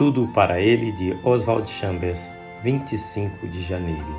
Tudo 0.00 0.26
para 0.28 0.58
ele 0.62 0.92
de 0.92 1.14
Oswald 1.22 1.70
Chambers, 1.70 2.32
25 2.62 3.46
de 3.46 3.62
janeiro. 3.62 4.18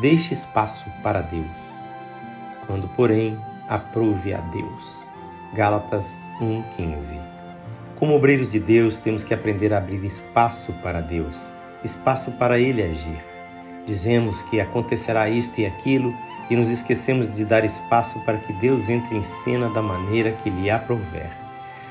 Deixe 0.00 0.34
espaço 0.34 0.90
para 1.00 1.20
Deus. 1.20 1.46
Quando, 2.66 2.88
porém, 2.96 3.38
aprove 3.68 4.34
a 4.34 4.40
Deus. 4.40 5.08
Gálatas 5.54 6.28
1:15. 6.40 7.20
Como 8.00 8.16
obreiros 8.16 8.50
de 8.50 8.58
Deus, 8.58 8.98
temos 8.98 9.22
que 9.22 9.32
aprender 9.32 9.72
a 9.72 9.78
abrir 9.78 10.04
espaço 10.04 10.72
para 10.82 11.00
Deus, 11.00 11.36
espaço 11.84 12.32
para 12.32 12.58
ele 12.58 12.82
agir. 12.82 13.22
Dizemos 13.86 14.42
que 14.42 14.60
acontecerá 14.60 15.30
isto 15.30 15.60
e 15.60 15.66
aquilo 15.66 16.12
e 16.50 16.56
nos 16.56 16.68
esquecemos 16.68 17.36
de 17.36 17.44
dar 17.44 17.64
espaço 17.64 18.18
para 18.24 18.38
que 18.38 18.52
Deus 18.54 18.88
entre 18.88 19.16
em 19.16 19.22
cena 19.22 19.68
da 19.68 19.82
maneira 19.82 20.32
que 20.42 20.50
lhe 20.50 20.68
aprouver. 20.68 21.30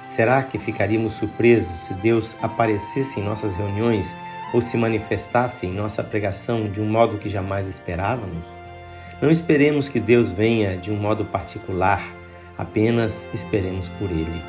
Será 0.09 0.41
que 0.41 0.57
ficaríamos 0.57 1.13
surpresos 1.13 1.79
se 1.81 1.93
Deus 1.93 2.35
aparecesse 2.41 3.19
em 3.19 3.23
nossas 3.23 3.55
reuniões 3.55 4.15
ou 4.51 4.59
se 4.59 4.75
manifestasse 4.75 5.67
em 5.67 5.71
nossa 5.71 6.03
pregação 6.03 6.67
de 6.67 6.81
um 6.81 6.85
modo 6.85 7.19
que 7.19 7.29
jamais 7.29 7.67
esperávamos? 7.67 8.43
Não 9.21 9.29
esperemos 9.29 9.87
que 9.87 9.99
Deus 9.99 10.31
venha 10.31 10.75
de 10.77 10.91
um 10.91 10.95
modo 10.95 11.25
particular, 11.25 12.01
apenas 12.57 13.29
esperemos 13.33 13.87
por 13.99 14.09
Ele. 14.09 14.41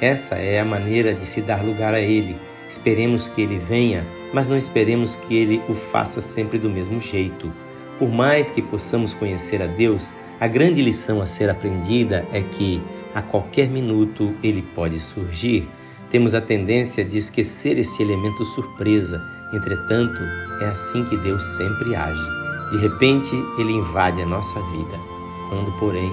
Essa 0.00 0.36
é 0.36 0.60
a 0.60 0.64
maneira 0.64 1.12
de 1.12 1.26
se 1.26 1.40
dar 1.40 1.64
lugar 1.64 1.94
a 1.94 2.00
Ele. 2.00 2.36
Esperemos 2.70 3.26
que 3.26 3.42
Ele 3.42 3.58
venha, 3.58 4.06
mas 4.32 4.48
não 4.48 4.56
esperemos 4.56 5.16
que 5.16 5.36
Ele 5.36 5.60
o 5.68 5.74
faça 5.74 6.20
sempre 6.20 6.58
do 6.58 6.70
mesmo 6.70 7.00
jeito. 7.00 7.52
Por 7.98 8.08
mais 8.08 8.52
que 8.52 8.62
possamos 8.62 9.14
conhecer 9.14 9.60
a 9.60 9.66
Deus, 9.66 10.12
a 10.38 10.46
grande 10.46 10.80
lição 10.80 11.20
a 11.20 11.26
ser 11.26 11.50
aprendida 11.50 12.24
é 12.32 12.40
que 12.40 12.80
a 13.18 13.22
qualquer 13.22 13.68
minuto 13.68 14.32
ele 14.44 14.62
pode 14.62 15.00
surgir. 15.00 15.68
Temos 16.08 16.36
a 16.36 16.40
tendência 16.40 17.04
de 17.04 17.18
esquecer 17.18 17.76
esse 17.76 18.00
elemento 18.00 18.44
surpresa. 18.54 19.20
Entretanto, 19.52 20.22
é 20.60 20.66
assim 20.66 21.04
que 21.04 21.16
Deus 21.16 21.42
sempre 21.56 21.96
age. 21.96 22.70
De 22.70 22.78
repente, 22.78 23.34
ele 23.58 23.72
invade 23.72 24.22
a 24.22 24.26
nossa 24.26 24.60
vida, 24.60 24.96
quando, 25.48 25.76
porém, 25.80 26.10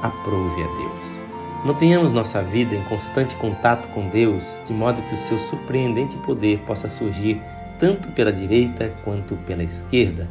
aprove 0.00 0.62
a 0.62 0.66
Deus. 0.66 1.64
Mantenhamos 1.64 2.12
nossa 2.12 2.40
vida 2.40 2.74
em 2.74 2.84
constante 2.84 3.34
contato 3.34 3.88
com 3.88 4.08
Deus, 4.08 4.44
de 4.64 4.72
modo 4.72 5.02
que 5.02 5.14
o 5.14 5.20
seu 5.22 5.38
surpreendente 5.38 6.16
poder 6.18 6.60
possa 6.60 6.88
surgir 6.88 7.40
tanto 7.80 8.12
pela 8.12 8.32
direita 8.32 8.94
quanto 9.02 9.34
pela 9.38 9.64
esquerda. 9.64 10.28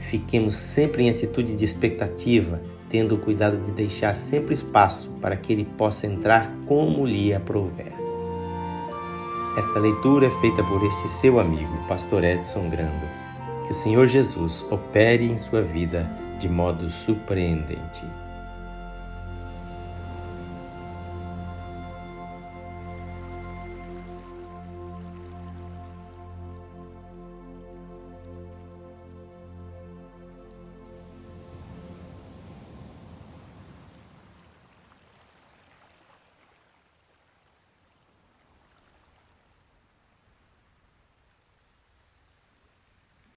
Fiquemos 0.00 0.56
sempre 0.56 1.04
em 1.04 1.10
atitude 1.10 1.54
de 1.54 1.64
expectativa, 1.64 2.60
tendo 2.90 3.16
cuidado 3.18 3.56
de 3.56 3.70
deixar 3.72 4.14
sempre 4.14 4.52
espaço 4.52 5.10
para 5.20 5.36
que 5.36 5.52
ele 5.52 5.64
possa 5.64 6.06
entrar 6.06 6.52
como 6.66 7.06
lhe 7.06 7.32
aprouver. 7.32 7.92
Esta 9.56 9.78
leitura 9.78 10.26
é 10.26 10.40
feita 10.40 10.62
por 10.62 10.84
este 10.84 11.08
seu 11.08 11.40
amigo, 11.40 11.76
Pastor 11.88 12.24
Edson 12.24 12.68
Grando. 12.68 13.06
Que 13.66 13.72
o 13.72 13.74
Senhor 13.74 14.06
Jesus 14.06 14.66
opere 14.70 15.24
em 15.24 15.36
sua 15.36 15.62
vida 15.62 16.10
de 16.40 16.48
modo 16.48 16.90
surpreendente. 16.90 18.04